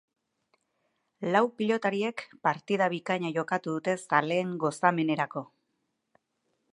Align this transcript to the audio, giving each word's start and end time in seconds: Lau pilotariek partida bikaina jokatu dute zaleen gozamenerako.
Lau 1.35 1.41
pilotariek 1.59 2.23
partida 2.47 2.87
bikaina 2.95 3.31
jokatu 3.37 3.77
dute 3.77 3.95
zaleen 4.07 4.59
gozamenerako. 4.67 5.45